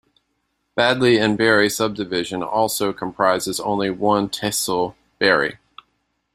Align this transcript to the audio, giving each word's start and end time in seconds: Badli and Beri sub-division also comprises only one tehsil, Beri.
Badli 0.75 1.23
and 1.23 1.37
Beri 1.37 1.69
sub-division 1.69 2.41
also 2.41 2.91
comprises 2.91 3.59
only 3.59 3.91
one 3.91 4.29
tehsil, 4.29 4.95
Beri. 5.19 5.59